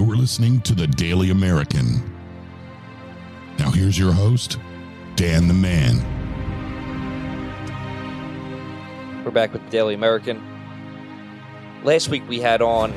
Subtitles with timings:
[0.00, 2.02] You're listening to the Daily American.
[3.58, 4.58] Now, here's your host,
[5.14, 5.98] Dan the Man.
[9.22, 10.42] We're back with the Daily American.
[11.84, 12.94] Last week we had on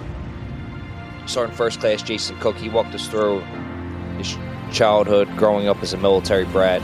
[1.25, 2.55] Sergeant First Class Jason Cook.
[2.55, 3.41] He walked us through
[4.17, 4.37] his
[4.71, 6.81] childhood, growing up as a military brat.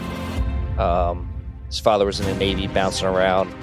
[0.78, 1.34] Um,
[1.68, 3.56] his father was in the Navy, bouncing around,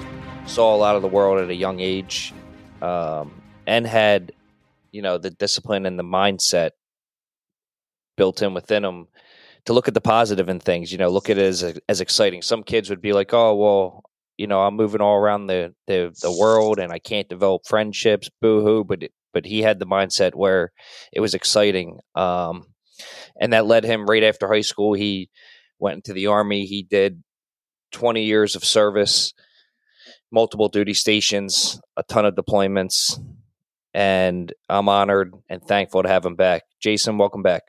[0.47, 2.33] saw a lot of the world at a young age,
[2.81, 3.31] um,
[3.67, 4.31] and had,
[4.91, 6.71] you know, the discipline and the mindset
[8.15, 9.07] built in within him
[9.65, 10.91] to look at the positive in things.
[10.91, 12.41] You know, look at it as as exciting.
[12.41, 14.03] Some kids would be like, "Oh, well,
[14.37, 18.29] you know, I'm moving all around the the, the world and I can't develop friendships,
[18.41, 20.71] boo hoo." But but he had the mindset where
[21.13, 22.65] it was exciting, um,
[23.39, 24.93] and that led him right after high school.
[24.93, 25.29] He
[25.79, 26.65] went into the army.
[26.65, 27.23] He did
[27.91, 29.33] 20 years of service,
[30.31, 33.19] multiple duty stations, a ton of deployments,
[33.97, 36.65] and I'm honored and thankful to have him back.
[36.79, 37.63] Jason, welcome back.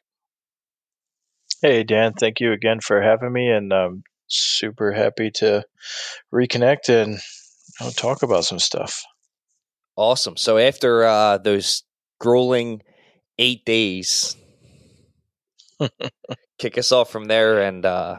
[1.63, 5.65] Hey, Dan, thank you again for having me, and I'm super happy to
[6.31, 7.19] reconnect and
[7.81, 9.03] know, talk about some stuff.
[9.97, 10.37] Awesome.
[10.37, 11.85] So after uh, those
[12.21, 12.83] grueling
[13.39, 14.37] eight days,
[16.59, 18.17] kick us off from there and uh,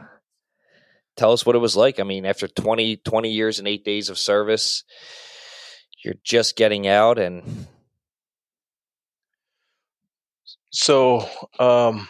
[1.16, 2.00] tell us what it was like.
[2.00, 4.82] I mean, after 20, 20 years and eight days of service,
[6.04, 7.68] you're just getting out and.
[10.70, 12.08] So, um,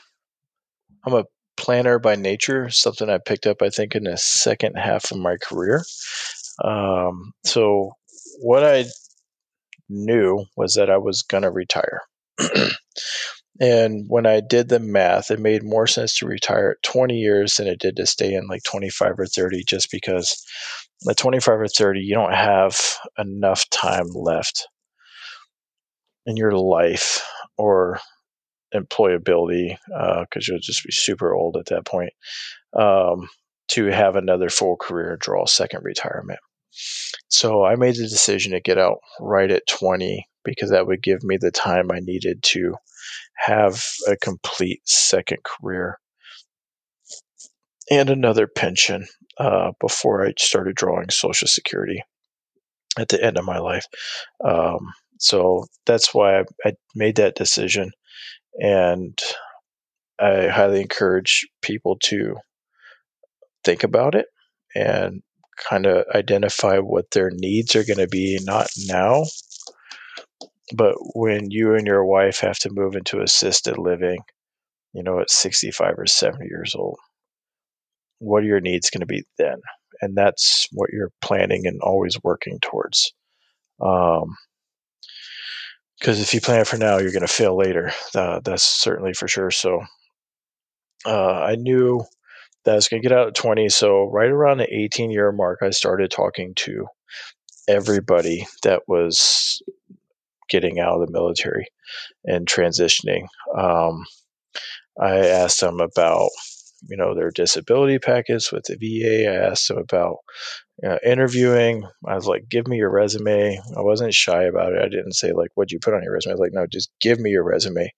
[1.05, 1.25] I'm a
[1.56, 5.36] planner by nature, something I picked up, I think, in the second half of my
[5.36, 5.83] career.
[6.64, 7.92] Um, so,
[8.41, 8.84] what I
[9.88, 12.00] knew was that I was going to retire.
[13.61, 17.55] and when I did the math, it made more sense to retire at 20 years
[17.55, 20.42] than it did to stay in like 25 or 30, just because
[21.08, 22.78] at 25 or 30, you don't have
[23.19, 24.69] enough time left
[26.27, 27.22] in your life
[27.59, 28.00] or
[28.75, 32.12] employability because uh, you'll just be super old at that point
[32.78, 33.28] um,
[33.69, 36.41] to have another full career draw a second retirement.
[37.28, 41.22] So I made the decision to get out right at 20 because that would give
[41.22, 42.76] me the time I needed to
[43.36, 45.98] have a complete second career
[47.91, 49.06] and another pension
[49.38, 52.03] uh, before I started drawing Social Security
[52.98, 53.86] at the end of my life.
[54.44, 57.91] Um, so that's why I, I, made that decision.
[58.59, 59.19] And
[60.19, 62.37] I highly encourage people to
[63.65, 64.27] think about it
[64.75, 65.22] and
[65.69, 69.25] kind of identify what their needs are going to be, not now,
[70.75, 74.21] but when you and your wife have to move into assisted living,
[74.93, 76.99] you know, at 65 or 70 years old,
[78.19, 79.56] what are your needs going to be then?
[80.00, 83.12] And that's what you're planning and always working towards.
[83.81, 84.37] Um,
[86.00, 87.93] because if you plan for now, you're going to fail later.
[88.15, 89.50] Uh, that's certainly for sure.
[89.50, 89.83] So
[91.06, 92.03] uh, I knew
[92.65, 93.69] that I was going to get out at 20.
[93.69, 96.87] So right around the 18 year mark, I started talking to
[97.69, 99.62] everybody that was
[100.49, 101.69] getting out of the military
[102.25, 103.27] and transitioning.
[103.56, 104.05] Um,
[105.00, 106.31] I asked them about
[106.88, 109.30] you know their disability package with the VA.
[109.30, 110.16] I asked them about
[110.86, 111.84] uh, interviewing.
[112.06, 114.82] I was like, "Give me your resume." I wasn't shy about it.
[114.82, 116.91] I didn't say like, "What'd you put on your resume?" I was like, "No, just
[117.00, 117.92] give me your resume."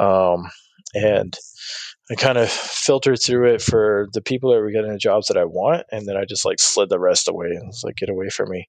[0.00, 0.50] Um,
[0.94, 1.36] and
[2.10, 5.36] I kind of filtered through it for the people that were getting the jobs that
[5.36, 8.10] I want, and then I just like slid the rest away and was like, "Get
[8.10, 8.68] away from me."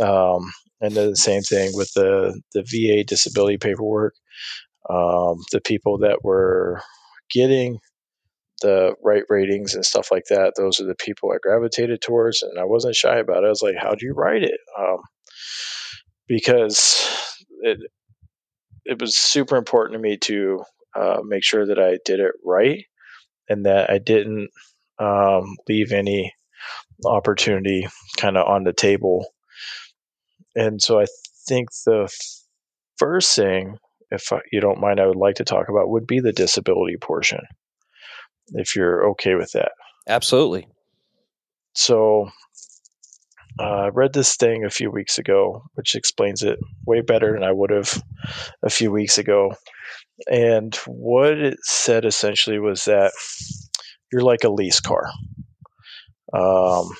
[0.00, 0.50] Um,
[0.80, 4.14] and then the same thing with the the VA disability paperwork.
[4.90, 6.82] Um, the people that were
[7.30, 7.78] getting
[8.62, 12.58] the right ratings and stuff like that, those are the people I gravitated towards, and
[12.58, 13.46] I wasn't shy about it.
[13.46, 14.98] I was like, "How do you write it?" Um,
[16.26, 17.06] because
[17.62, 17.78] it
[18.84, 20.62] it was super important to me to
[20.94, 22.84] uh, make sure that I did it right
[23.48, 24.50] and that I didn't
[24.98, 26.32] um, leave any
[27.04, 27.86] opportunity
[28.16, 29.26] kind of on the table.
[30.54, 31.06] And so I
[31.48, 32.08] think the
[32.98, 33.78] first thing,
[34.10, 37.40] if you don't mind, I would like to talk about would be the disability portion
[38.48, 39.72] if you're okay with that.
[40.08, 40.66] Absolutely.
[41.74, 42.30] So
[43.58, 47.42] uh, I read this thing a few weeks ago, which explains it way better than
[47.42, 48.02] I would have
[48.62, 49.54] a few weeks ago.
[50.30, 53.12] And what it said essentially was that
[54.10, 55.10] you're like a lease car.
[56.34, 56.90] Um,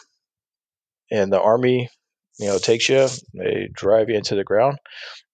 [1.10, 1.88] and the army,
[2.38, 4.78] you know, takes you, they drive you into the ground,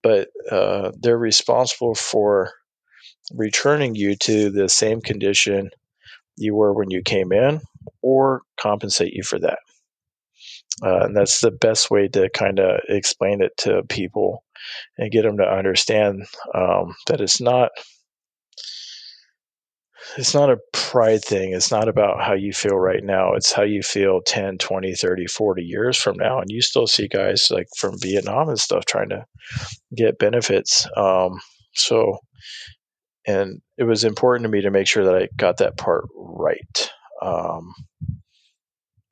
[0.02, 2.52] but uh, they're responsible for
[3.34, 5.70] returning you to the same condition
[6.38, 7.60] you were when you came in
[8.02, 9.58] or compensate you for that.
[10.82, 14.44] Uh, and that's the best way to kind of explain it to people
[14.96, 16.24] and get them to understand
[16.54, 17.70] um, that it's not
[20.16, 21.52] it's not a pride thing.
[21.52, 23.34] It's not about how you feel right now.
[23.34, 26.40] It's how you feel 10, 20, 30, 40 years from now.
[26.40, 29.24] And you still see guys like from Vietnam and stuff trying to
[29.94, 30.88] get benefits.
[30.96, 31.40] Um,
[31.74, 32.18] so,
[33.26, 36.06] and it was important to me to make sure that I got that part
[36.38, 36.90] right.
[37.22, 37.74] Um,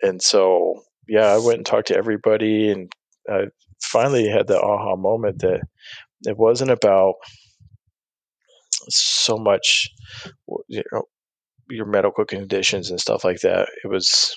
[0.02, 2.92] and so, yeah, I went and talked to everybody and
[3.28, 3.46] I
[3.82, 5.60] finally had the aha moment that
[6.26, 7.14] it wasn't about
[8.88, 9.90] so much
[10.68, 11.02] you know
[11.68, 13.68] your medical conditions and stuff like that.
[13.84, 14.36] It was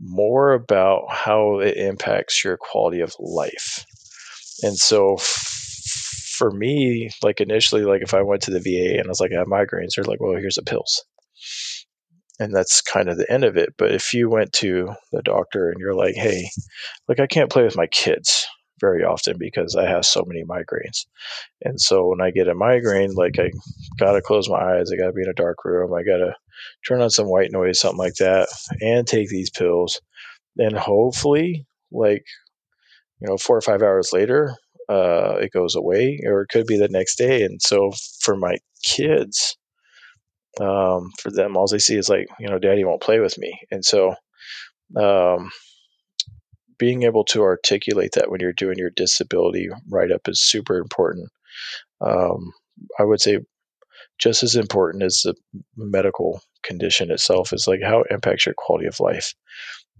[0.00, 3.84] more about how it impacts your quality of life.
[4.62, 5.18] And so
[6.32, 9.30] for me like initially like if i went to the va and i was like
[9.32, 11.04] i have migraines they're like well here's the pills
[12.42, 15.70] and that's kind of the end of it but if you went to the doctor
[15.70, 16.48] and you're like hey
[17.08, 18.46] like i can't play with my kids
[18.82, 21.06] very often because I have so many migraines.
[21.62, 23.52] And so when I get a migraine, like I
[23.98, 26.34] gotta close my eyes, I gotta be in a dark room, I gotta
[26.86, 28.48] turn on some white noise, something like that,
[28.80, 30.00] and take these pills.
[30.56, 32.24] Then hopefully, like
[33.20, 34.56] you know, four or five hours later,
[34.88, 37.42] uh, it goes away, or it could be the next day.
[37.42, 39.56] And so for my kids,
[40.60, 43.58] um, for them, all they see is like, you know, daddy won't play with me.
[43.70, 44.14] And so,
[44.96, 45.50] um,
[46.78, 51.28] being able to articulate that when you're doing your disability write up is super important.
[52.00, 52.52] Um,
[52.98, 53.38] I would say
[54.18, 55.34] just as important as the
[55.76, 59.34] medical condition itself is like how it impacts your quality of life.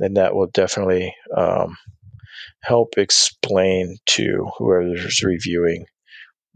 [0.00, 1.76] And that will definitely um,
[2.62, 5.86] help explain to whoever's reviewing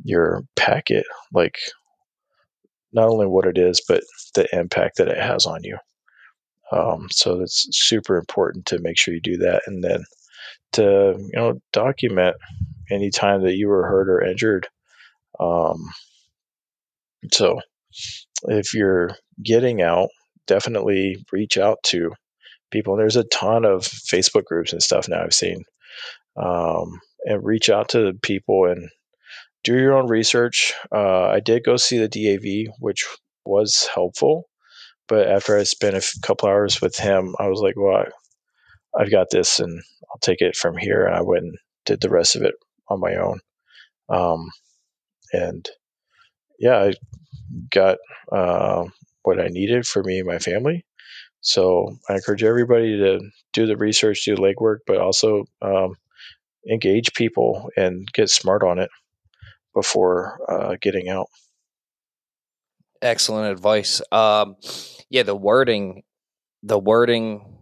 [0.03, 1.59] your packet, like
[2.93, 4.03] not only what it is, but
[4.35, 5.79] the impact that it has on you.
[6.73, 10.05] Um, so it's super important to make sure you do that, and then
[10.73, 12.37] to you know document
[12.91, 14.69] any time that you were hurt or injured.
[15.39, 15.85] Um,
[17.33, 17.61] so
[18.45, 19.11] if you're
[19.43, 20.09] getting out,
[20.47, 22.13] definitely reach out to
[22.71, 22.95] people.
[22.95, 25.63] And There's a ton of Facebook groups and stuff now I've seen,
[26.37, 28.89] um, and reach out to people and
[29.67, 30.73] do your own research.
[30.95, 33.05] Uh, I did go see the DAV, which
[33.45, 34.49] was helpful.
[35.09, 38.05] But after I spent a couple hours with him, I was like, well,
[38.97, 41.05] I've got this and I'll take it from here.
[41.05, 42.55] And I went and did the rest of it
[42.89, 43.41] on my own.
[44.09, 44.51] Um,
[45.33, 45.69] and
[46.61, 46.93] yeah, I
[47.71, 47.99] got
[48.31, 48.85] uh,
[49.23, 50.85] what I needed for me and my family.
[51.41, 53.19] So I encourage everybody to
[53.53, 55.97] do the research, do the legwork, but also um,
[56.71, 58.91] engage people and get smart on it
[59.77, 61.29] before uh, getting out.
[63.03, 64.01] Excellent advice.
[64.11, 64.57] Um,
[65.11, 66.03] yeah, the wording,
[66.63, 67.59] the wording,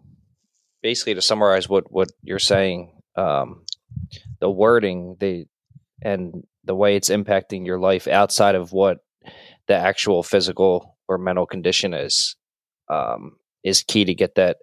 [0.80, 3.64] basically to summarize what what you're saying, um,
[4.40, 5.46] the wording, the
[6.00, 8.98] and the way it's impacting your life outside of what
[9.66, 12.36] the actual physical or mental condition is,
[12.88, 13.32] um,
[13.64, 14.58] is key to get that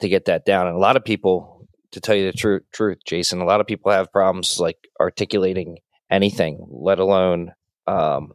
[0.00, 0.66] to get that down.
[0.66, 3.66] And a lot of people, to tell you the truth, truth, Jason, a lot of
[3.66, 5.78] people have problems like articulating
[6.14, 7.52] anything, let alone.
[7.86, 8.32] Um,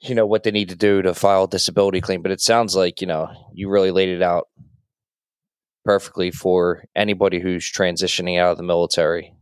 [0.00, 2.76] you know what they need to do to file a disability claim but it sounds
[2.76, 4.46] like you know you really laid it out
[5.84, 9.34] perfectly for anybody who's transitioning out of the military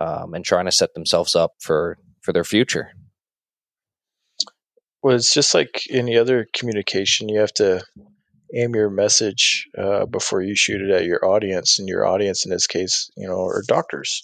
[0.00, 2.92] um, and trying to set themselves up for for their future
[5.02, 7.82] well it's just like any other communication you have to
[8.54, 12.50] aim your message uh, before you shoot it at your audience and your audience in
[12.50, 14.22] this case you know are doctors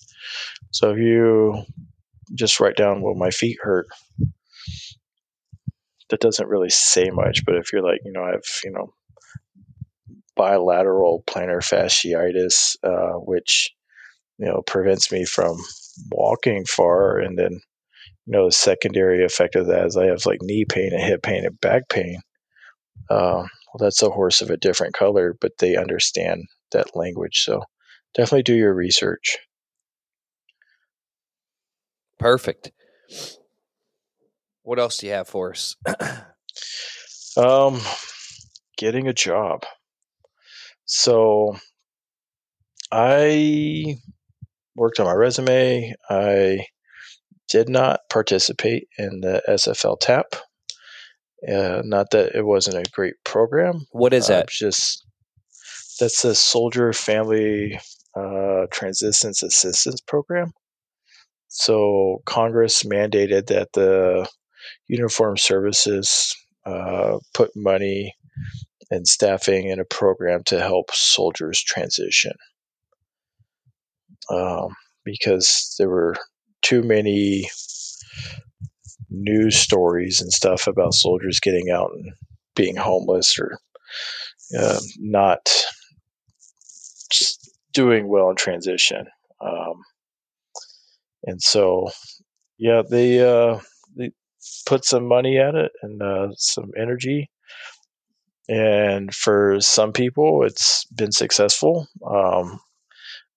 [0.71, 1.63] so if you
[2.35, 3.87] just write down well my feet hurt
[6.11, 7.45] that doesn't really say much.
[7.45, 8.93] But if you're like, you know, I have, you know,
[10.37, 13.71] bilateral plantar fasciitis, uh, which,
[14.39, 15.57] you know, prevents me from
[16.11, 17.19] walking far.
[17.19, 20.91] And then, you know, the secondary effect of that is I have like knee pain
[20.93, 22.21] and hip pain and back pain.
[23.11, 23.45] Uh,
[23.77, 27.43] well, that's a horse of a different color, but they understand that language.
[27.45, 27.63] So
[28.15, 29.37] definitely do your research.
[32.19, 32.73] Perfect.
[34.63, 35.77] What else do you have for us?
[37.37, 37.81] um,
[38.79, 39.65] getting a job.
[40.87, 41.59] So
[42.91, 43.97] I
[44.75, 45.95] worked on my resume.
[46.09, 46.67] I
[47.51, 50.35] did not participate in the SFL TAP.
[51.47, 53.87] Uh, not that it wasn't a great program.
[53.93, 54.45] What is that?
[54.45, 55.05] Uh, just
[56.01, 57.79] that's the Soldier Family
[58.17, 60.53] uh, Transitions Assistance Program.
[61.49, 64.29] So Congress mandated that the
[64.89, 68.15] uniform services uh, put money
[68.91, 72.33] and staffing in a program to help soldiers transition
[74.31, 74.75] um,
[75.05, 76.17] because there were
[76.63, 77.49] too many
[79.23, 82.13] news stories and stuff about soldiers getting out and
[82.55, 83.59] being homeless or
[84.59, 85.49] uh, not
[87.73, 89.07] doing well in transition.
[89.41, 89.83] Um,
[91.25, 91.91] and so,
[92.59, 93.61] yeah, they uh,
[93.97, 94.13] they
[94.67, 97.31] put some money at it and uh, some energy.
[98.49, 101.89] And for some people, it's been successful.
[102.09, 102.61] Um,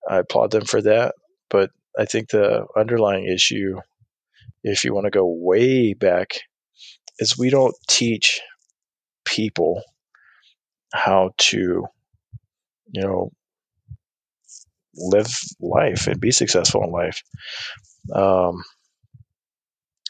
[0.07, 1.15] I applaud them for that.
[1.49, 3.79] But I think the underlying issue,
[4.63, 6.39] if you want to go way back,
[7.19, 8.41] is we don't teach
[9.25, 9.81] people
[10.93, 11.85] how to,
[12.91, 13.31] you know,
[14.95, 17.21] live life and be successful in life.
[18.13, 18.63] Um,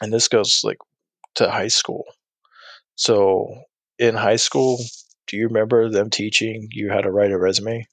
[0.01, 0.77] and this goes like
[1.36, 2.06] to high school.
[2.96, 3.48] So
[3.98, 4.79] in high school,
[5.27, 7.86] do you remember them teaching you how to write a resume?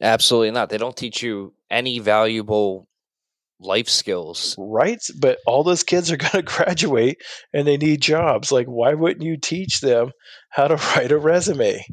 [0.00, 0.70] Absolutely not.
[0.70, 2.88] They don't teach you any valuable
[3.60, 4.54] life skills.
[4.58, 5.02] Right?
[5.18, 7.18] But all those kids are going to graduate
[7.52, 8.50] and they need jobs.
[8.50, 10.12] Like, why wouldn't you teach them
[10.48, 11.84] how to write a resume?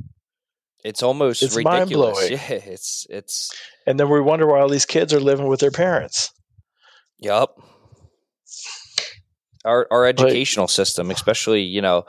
[0.83, 1.89] It's almost It's ridiculous.
[1.89, 2.31] mind-blowing.
[2.31, 3.51] Yeah, it's it's
[3.85, 6.31] And then we wonder why all these kids are living with their parents.
[7.19, 7.55] yup.
[9.65, 12.05] Our our educational system, especially you know,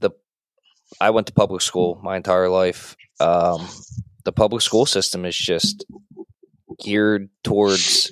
[0.00, 0.10] the
[1.00, 2.96] I went to public school my entire life.
[3.20, 3.68] Um,
[4.24, 5.84] the public school system is just
[6.82, 8.10] geared towards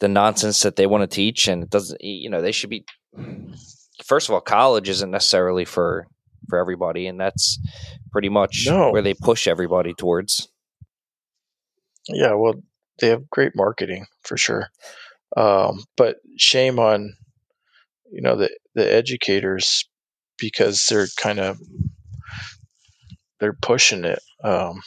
[0.00, 2.00] the nonsense that they want to teach, and it doesn't.
[2.02, 2.84] You know, they should be.
[4.04, 6.06] First of all, college isn't necessarily for
[6.48, 7.58] for everybody, and that's
[8.12, 8.90] pretty much No.
[8.90, 10.48] where they push everybody towards.
[12.08, 12.54] Yeah, well,
[13.00, 14.68] they have great marketing for sure.
[15.36, 17.14] Um, but shame on,
[18.10, 19.84] you know, the, the educators
[20.38, 21.58] because they're kind of,
[23.40, 24.20] they're pushing it.
[24.42, 24.80] Um,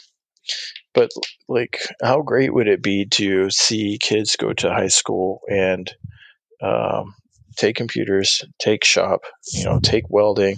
[0.94, 1.10] but
[1.48, 5.90] like, how great would it be to see kids go to high school and
[6.62, 7.14] um,
[7.56, 9.22] take computers, take shop,
[9.52, 10.56] you know, take welding,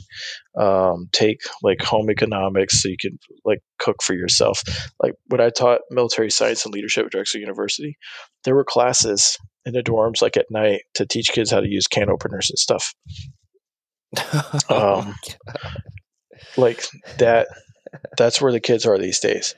[0.59, 4.63] um, take like home economics so you can like cook for yourself.
[5.03, 7.97] Like when I taught military science and leadership at Drexel University,
[8.45, 11.87] there were classes in the dorms like at night to teach kids how to use
[11.87, 12.95] can openers and stuff.
[14.71, 15.17] Um,
[16.57, 16.85] like
[17.19, 17.49] that
[18.17, 19.55] that's where the kids are these days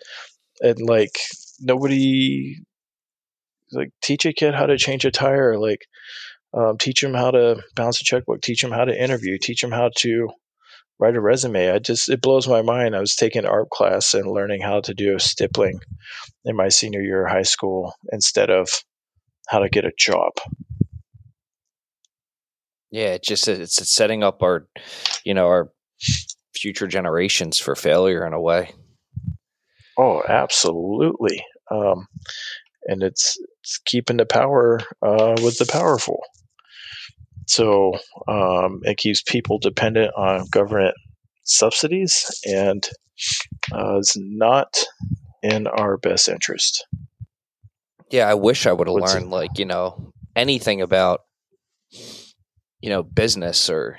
[0.60, 1.16] and like
[1.60, 2.56] nobody
[3.72, 5.80] like teach a kid how to change a tire like
[6.54, 9.72] um, teach them how to balance a checkbook teach them how to interview teach them
[9.72, 10.28] how to
[10.98, 11.70] write a resume.
[11.70, 12.96] I just it blows my mind.
[12.96, 15.80] I was taking art class and learning how to do stippling
[16.44, 18.68] in my senior year of high school instead of
[19.48, 20.32] how to get a job.
[22.90, 24.66] Yeah, it's just it's it's setting up our,
[25.24, 25.70] you know, our
[26.54, 28.72] future generations for failure in a way.
[29.98, 31.44] Oh, absolutely.
[31.70, 32.06] Um,
[32.84, 36.20] and it's, it's keeping the power uh, with the powerful.
[37.46, 37.94] So
[38.28, 40.94] um, it keeps people dependent on government
[41.44, 42.86] subsidies, and
[43.72, 44.76] uh, it's not
[45.42, 46.84] in our best interest.
[48.10, 51.20] Yeah, I wish I would have learned like you know anything about,
[52.80, 53.98] you know, business or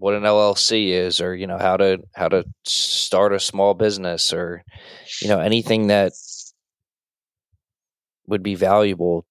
[0.00, 4.32] what an LLC is, or you know how to how to start a small business,
[4.32, 4.64] or
[5.20, 6.12] you know anything that
[8.26, 9.26] would be valuable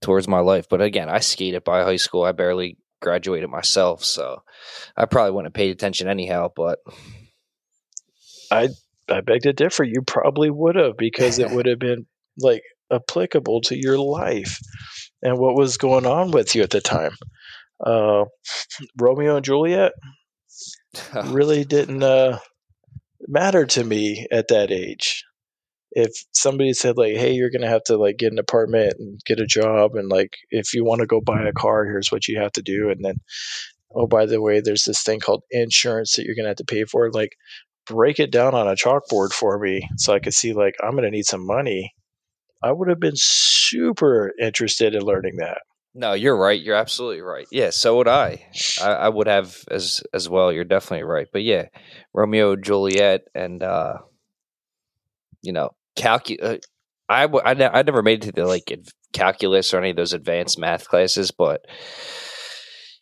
[0.00, 0.66] towards my life.
[0.70, 2.24] But again, I skated by high school.
[2.24, 4.42] I barely graduated myself, so
[4.96, 6.50] I probably wouldn't have paid attention anyhow.
[6.56, 6.78] But
[8.50, 8.70] I
[9.10, 9.84] I beg to differ.
[9.84, 12.06] You probably would have because it would have been
[12.38, 14.58] like applicable to your life
[15.22, 17.12] and what was going on with you at the time.
[17.84, 18.24] Uh,
[18.98, 19.92] Romeo and Juliet
[21.26, 22.38] really didn't uh,
[23.26, 25.24] matter to me at that age.
[25.92, 29.40] If somebody said like, "Hey, you're gonna have to like get an apartment and get
[29.40, 32.38] a job, and like if you want to go buy a car, here's what you
[32.40, 33.16] have to do," and then,
[33.94, 36.84] oh, by the way, there's this thing called insurance that you're gonna have to pay
[36.84, 37.10] for.
[37.10, 37.36] Like,
[37.86, 41.10] break it down on a chalkboard for me so I could see like I'm gonna
[41.10, 41.92] need some money.
[42.62, 45.62] I would have been super interested in learning that.
[45.94, 46.60] No, you're right.
[46.60, 47.46] You're absolutely right.
[47.50, 48.46] Yeah, so would I.
[48.80, 50.50] I, I would have as as well.
[50.50, 51.26] You're definitely right.
[51.30, 51.66] But yeah,
[52.14, 53.98] Romeo Juliet and uh
[55.42, 56.38] you know calcu.
[56.42, 56.58] Uh,
[57.08, 58.72] I w- I, ne- I never made it to the like
[59.12, 61.66] calculus or any of those advanced math classes, but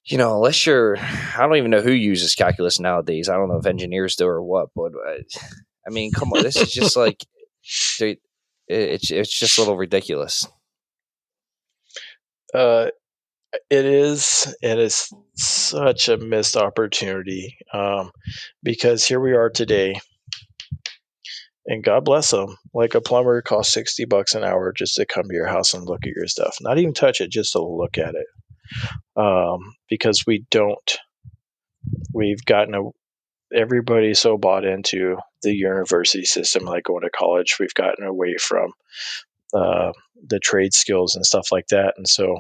[0.05, 3.29] you know, unless you're, I don't even know who uses calculus nowadays.
[3.29, 5.19] I don't know if engineers do or what, but uh,
[5.87, 7.25] I mean, come on, this is just like,
[7.99, 8.19] dude,
[8.67, 10.47] it, it's it's just a little ridiculous.
[12.55, 12.89] Uh,
[13.71, 14.55] it is.
[14.63, 18.11] It is such a missed opportunity um,
[18.63, 20.01] because here we are today,
[21.67, 22.57] and God bless them.
[22.75, 25.87] Like a plumber costs sixty bucks an hour just to come to your house and
[25.87, 26.57] look at your stuff.
[26.61, 28.27] Not even touch it, just to look at it.
[29.17, 30.99] um, because we don't.
[32.15, 32.83] We've gotten a
[33.55, 37.59] everybody so bought into the university system, like going to college.
[37.61, 38.73] We've gotten away from
[39.55, 39.93] uh,
[40.29, 42.37] the trade skills and stuff like that, and so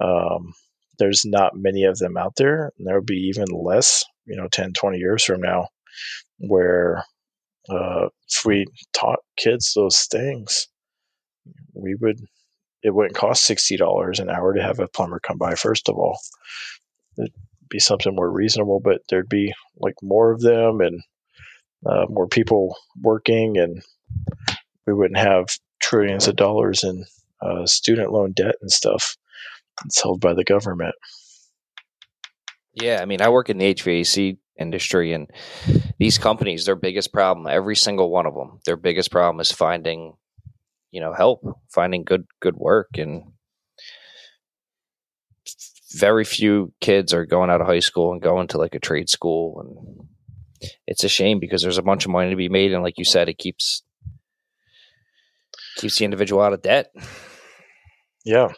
[0.00, 0.52] um,
[0.98, 2.72] there's not many of them out there.
[2.78, 5.68] And there'll be even less, you know, 10, 20 years from now,
[6.38, 7.04] where
[7.68, 10.68] uh, if we taught kids those things,
[11.74, 12.20] we would
[12.82, 15.54] it wouldn't cost sixty dollars an hour to have a plumber come by.
[15.54, 16.18] First of all,
[17.18, 17.32] it'd
[17.68, 21.00] be something more reasonable, but there'd be like more of them and
[21.84, 23.82] uh, more people working, and
[24.86, 25.46] we wouldn't have
[25.88, 27.04] trillions of dollars in
[27.40, 29.16] uh, student loan debt and stuff
[29.82, 30.94] that's held by the government.
[32.74, 35.30] Yeah, I mean, I work in the HVAC industry, and
[35.98, 40.14] these companies, their biggest problem, every single one of them, their biggest problem is finding
[40.96, 43.22] you know help finding good good work and
[45.92, 49.08] very few kids are going out of high school and going to like a trade
[49.10, 52.82] school and it's a shame because there's a bunch of money to be made and
[52.82, 53.82] like you said it keeps
[55.76, 56.92] keeps the individual out of debt
[58.24, 58.48] yeah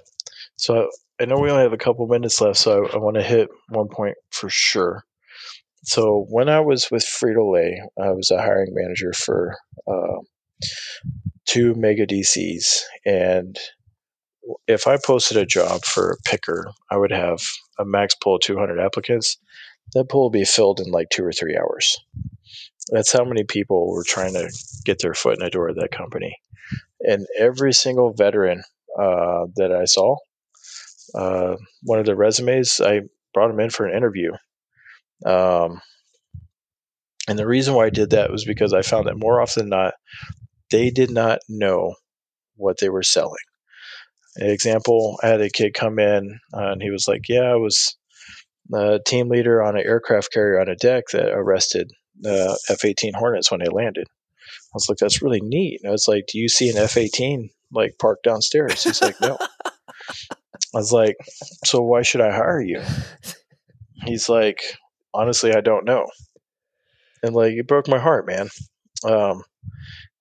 [0.56, 0.88] so
[1.20, 3.88] i know we only have a couple minutes left so i, want to hit one
[3.88, 5.04] point for sure
[5.84, 9.56] so when i was with frito-lay i was a hiring manager for
[9.86, 10.18] uh,
[11.48, 12.82] two mega DCs.
[13.04, 13.58] And
[14.66, 17.40] if I posted a job for a picker, I would have
[17.78, 19.38] a max pool of 200 applicants.
[19.94, 21.96] That pool would be filled in like two or three hours.
[22.90, 24.50] That's how many people were trying to
[24.84, 26.36] get their foot in the door of that company.
[27.00, 28.62] And every single veteran
[28.98, 30.16] uh, that I saw,
[31.14, 33.02] uh, one of the resumes, I
[33.34, 34.32] brought them in for an interview.
[35.24, 35.80] Um,
[37.28, 39.70] and the reason why I did that was because I found that more often than
[39.70, 39.94] not,
[40.70, 41.94] they did not know
[42.56, 43.36] what they were selling.
[44.36, 47.56] An example, I had a kid come in uh, and he was like, Yeah, I
[47.56, 47.96] was
[48.72, 53.14] a team leader on an aircraft carrier on a deck that arrested the F 18
[53.14, 54.06] Hornets when they landed.
[54.48, 55.80] I was like, That's really neat.
[55.82, 58.84] And I was like, Do you see an F 18 like parked downstairs?
[58.84, 59.36] He's like, No.
[59.40, 61.16] I was like,
[61.64, 62.82] So why should I hire you?
[64.04, 64.60] He's like,
[65.14, 66.06] Honestly, I don't know.
[67.22, 68.48] And like, it broke my heart, man.
[69.04, 69.42] Um,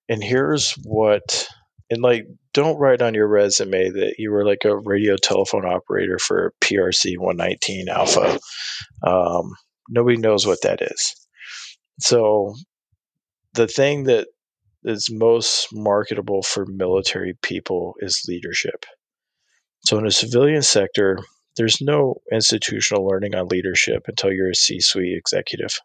[0.09, 1.47] and here's what
[1.89, 6.17] and like don't write on your resume that you were like a radio telephone operator
[6.19, 8.39] for PRC 119 Alpha.
[9.03, 9.53] Um,
[9.89, 11.15] nobody knows what that is.
[11.99, 12.55] So
[13.57, 14.27] the thing that
[14.83, 18.85] is most marketable for military people is leadership.
[19.81, 21.19] So in a civilian sector,
[21.57, 25.79] there's no institutional learning on leadership until you're a C-suite executive.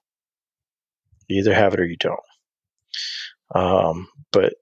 [1.29, 2.21] You either have it or you don't.
[3.55, 4.55] Um, but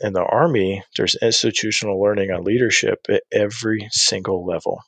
[0.00, 4.82] in the Army, there's institutional learning on leadership at every single level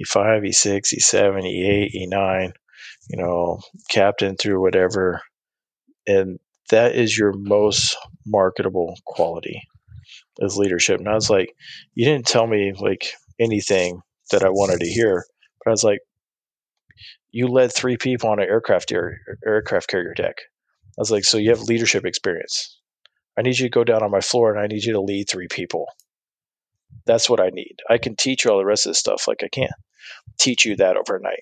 [0.00, 2.52] E5, E6, E7, E8, E9,
[3.10, 5.20] you know, captain through whatever.
[6.06, 6.38] And
[6.70, 7.96] that is your most
[8.26, 9.62] marketable quality
[10.38, 10.98] is leadership.
[10.98, 11.54] And I was like,
[11.94, 15.24] you didn't tell me like anything that I wanted to hear,
[15.64, 16.00] but I was like,
[17.30, 20.36] you led three people on an aircraft carrier, aircraft carrier deck.
[20.38, 22.78] I was like, so you have leadership experience.
[23.38, 25.28] I need you to go down on my floor and I need you to lead
[25.28, 25.86] three people.
[27.06, 27.76] That's what I need.
[27.88, 29.26] I can teach you all the rest of this stuff.
[29.26, 29.72] Like I can't
[30.38, 31.40] teach you that overnight.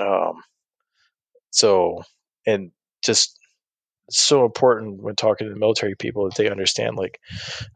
[0.00, 0.42] Um,
[1.50, 2.02] so,
[2.46, 2.72] and
[3.04, 3.38] just
[4.10, 7.18] so important when talking to the military people that they understand like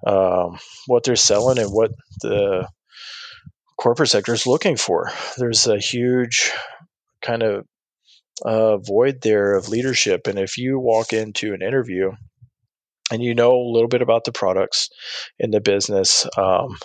[0.07, 2.69] um, what they're selling and what the
[3.79, 5.11] corporate sector is looking for.
[5.39, 6.53] There's a huge
[7.23, 7.67] kind of
[8.45, 10.27] uh, void there of leadership.
[10.27, 12.13] And if you walk into an interview
[13.11, 14.89] and you know a little bit about the products
[15.39, 16.77] in the business um,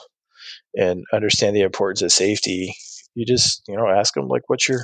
[0.75, 2.75] and understand the importance of safety,
[3.15, 4.81] you just you know ask them like, "What's your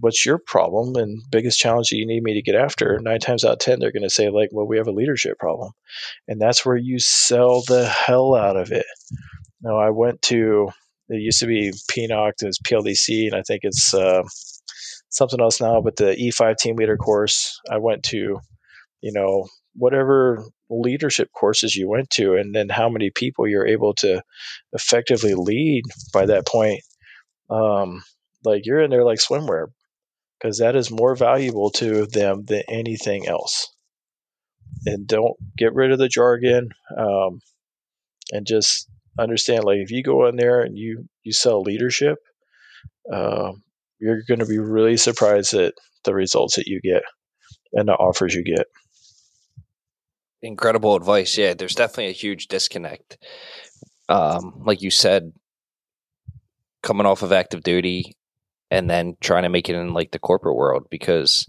[0.00, 3.44] what's your problem and biggest challenge that you need me to get after?" Nine times
[3.44, 5.72] out of ten, they're going to say like, "Well, we have a leadership problem,"
[6.26, 8.86] and that's where you sell the hell out of it.
[9.62, 10.70] Now, I went to
[11.08, 14.22] it used to be PNOC, it's PLDC, and I think it's uh,
[15.08, 18.38] something else now, but the E5 team leader course, I went to,
[19.00, 23.94] you know, whatever leadership courses you went to, and then how many people you're able
[23.94, 24.22] to
[24.72, 26.82] effectively lead by that point.
[27.48, 28.02] Um,
[28.44, 29.68] like you're in there like swimwear
[30.40, 33.68] because that is more valuable to them than anything else.
[34.86, 37.40] And don't get rid of the jargon um,
[38.32, 42.18] and just understand like if you go in there and you you sell leadership
[43.12, 43.52] uh,
[43.98, 45.74] you're going to be really surprised at
[46.04, 47.02] the results that you get
[47.72, 48.66] and the offers you get.
[50.40, 51.36] Incredible advice.
[51.36, 53.18] Yeah, there's definitely a huge disconnect.
[54.08, 55.32] Um, like you said,
[56.82, 58.16] coming off of active duty
[58.70, 61.46] and then trying to make it in like the corporate world because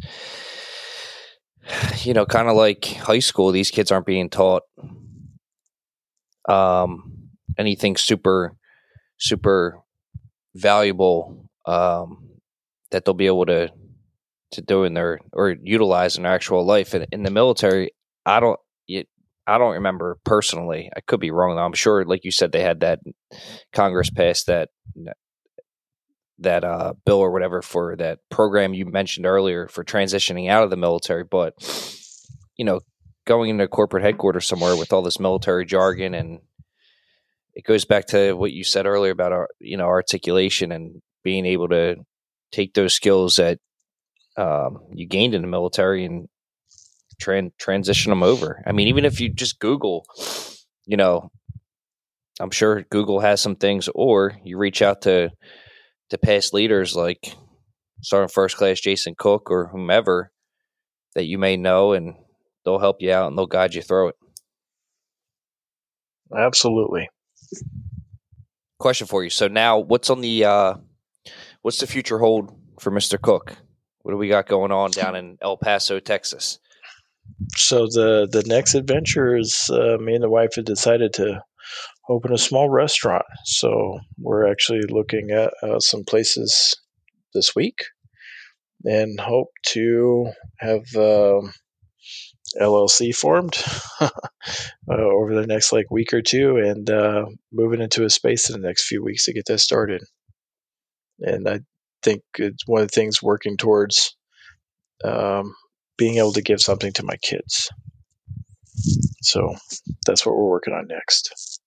[2.03, 4.63] you know kind of like high school these kids aren't being taught
[6.47, 8.55] um anything super
[9.19, 9.79] super
[10.55, 12.29] valuable um
[12.91, 13.71] that they'll be able to
[14.51, 17.91] to do in their or utilize in their actual life in, in the military
[18.25, 18.60] i don't
[19.49, 20.91] I don't remember personally.
[20.95, 21.55] I could be wrong.
[21.55, 21.63] Though.
[21.63, 22.99] I'm sure, like you said, they had that
[23.73, 24.69] Congress passed that
[26.39, 30.69] that uh, bill or whatever for that program you mentioned earlier for transitioning out of
[30.69, 31.23] the military.
[31.23, 31.54] But
[32.58, 32.82] you know,
[33.25, 36.39] going into corporate headquarters somewhere with all this military jargon and
[37.54, 41.45] it goes back to what you said earlier about our you know articulation and being
[41.45, 41.95] able to
[42.52, 43.60] take those skills that
[44.38, 46.30] um, you gained in the military and
[47.21, 48.63] tran- transition them over.
[48.65, 50.06] I mean, even if you just Google,
[50.86, 51.32] you know,
[52.39, 55.30] I'm sure Google has some things, or you reach out to
[56.10, 57.36] to past leaders like
[58.02, 60.32] Sergeant First Class Jason Cook or whomever
[61.15, 62.15] that you may know, and
[62.63, 64.15] they'll help you out and they'll guide you through it.
[66.36, 67.10] Absolutely.
[68.78, 69.30] Question for you.
[69.30, 70.74] So now, what's on the uh,
[71.62, 73.56] what's the future hold for Mister Cook?
[74.04, 76.60] What do we got going on down in El Paso, Texas?
[77.56, 81.41] so the the next adventure is uh, me and the wife have decided to
[82.10, 83.25] open a small restaurant.
[83.45, 86.75] So we're actually looking at uh, some places
[87.34, 87.77] this week
[88.84, 91.53] and hope to have um,
[92.60, 93.58] LLC formed
[94.01, 94.10] uh,
[94.89, 98.67] over the next like week or two and uh, moving into a space in the
[98.67, 100.01] next few weeks to get that started.
[101.19, 101.60] And I
[102.01, 104.15] think it's one of the things working towards
[105.03, 105.53] um,
[105.97, 107.69] being able to give something to my kids.
[109.21, 109.53] So
[110.05, 111.59] that's what we're working on next.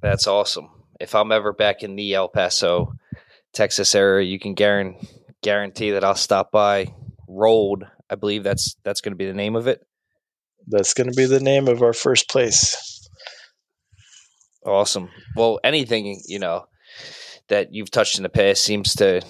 [0.00, 0.70] That's awesome.
[1.00, 2.92] If I'm ever back in the El Paso,
[3.52, 5.08] Texas area, you can guarantee
[5.42, 6.94] guarantee that I'll stop by.
[7.28, 9.86] Rolled, I believe that's that's going to be the name of it.
[10.66, 13.08] That's going to be the name of our first place.
[14.66, 15.08] Awesome.
[15.36, 16.66] Well, anything you know
[17.48, 19.22] that you've touched in the past seems to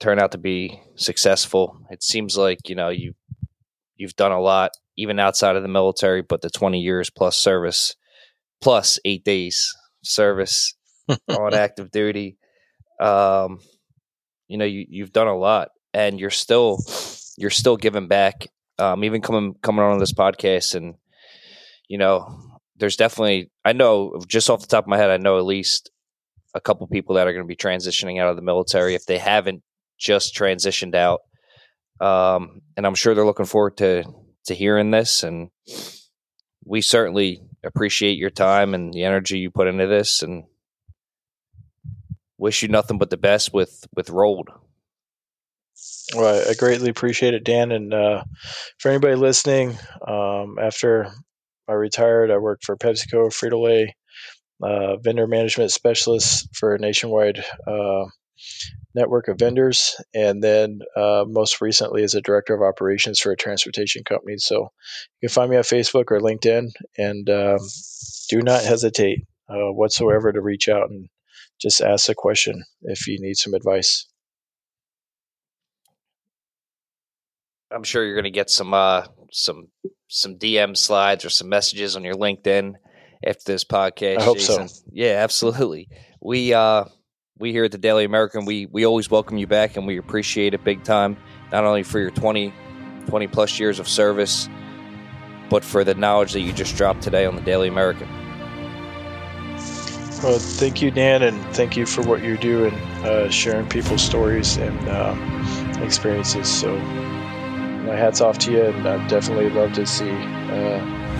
[0.00, 1.78] turn out to be successful.
[1.90, 3.14] It seems like you know you
[3.96, 7.94] you've done a lot even outside of the military, but the 20 years plus service
[8.60, 9.74] plus eight days
[10.06, 10.74] service
[11.28, 12.38] on active duty.
[13.00, 13.60] Um,
[14.48, 16.78] you know, you, you've done a lot and you're still,
[17.36, 18.48] you're still giving back.
[18.78, 20.96] Um, even coming, coming on this podcast and,
[21.88, 22.40] you know,
[22.76, 25.90] there's definitely, I know just off the top of my head, I know at least
[26.54, 28.94] a couple people that are going to be transitioning out of the military.
[28.94, 29.62] If they haven't
[29.98, 31.20] just transitioned out,
[32.00, 34.04] um, and I'm sure they're looking forward to
[34.46, 35.22] to hearing this.
[35.22, 35.50] And
[36.64, 40.44] we certainly appreciate your time and the energy you put into this, and
[42.38, 44.50] wish you nothing but the best with with Rolled.
[46.14, 47.72] Well, I greatly appreciate it, Dan.
[47.72, 48.24] And uh,
[48.78, 49.76] for anybody listening,
[50.06, 51.10] um, after
[51.68, 53.94] I retired, I worked for PepsiCo, Frito Lay,
[54.62, 58.04] uh, vendor management specialist for a nationwide uh,
[58.94, 63.36] network of vendors, and then uh, most recently as a director of operations for a
[63.36, 64.38] transportation company.
[64.38, 64.70] So
[65.20, 67.58] you can find me on Facebook or LinkedIn, and um,
[68.28, 71.08] do not hesitate uh, whatsoever to reach out and
[71.60, 74.06] just ask a question if you need some advice.
[77.70, 79.68] I'm sure you're going to get some uh, some
[80.08, 82.74] some DM slides or some messages on your LinkedIn
[83.26, 84.18] after this podcast.
[84.18, 84.68] I hope Jason.
[84.68, 84.82] so.
[84.92, 85.88] Yeah, absolutely.
[86.20, 86.84] We uh,
[87.38, 90.54] we here at the Daily American, we we always welcome you back and we appreciate
[90.54, 91.16] it big time,
[91.52, 92.52] not only for your 20,
[93.06, 94.48] 20 plus years of service,
[95.50, 98.08] but for the knowledge that you just dropped today on the Daily American.
[100.22, 104.02] Well, thank you, Dan, and thank you for what you do and uh, sharing people's
[104.02, 106.48] stories and uh, experiences.
[106.48, 110.78] So, my hat's off to you, and I'd definitely love to see uh,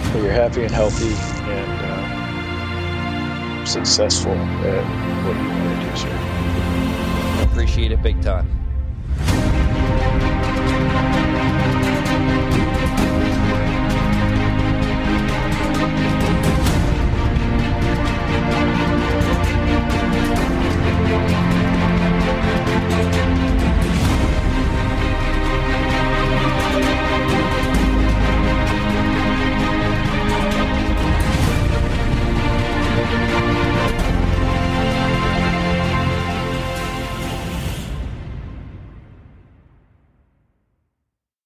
[0.08, 1.75] that you're happy and healthy and
[3.66, 4.84] successful at
[5.26, 7.50] what you want to do, sir.
[7.50, 8.65] Appreciate it big time.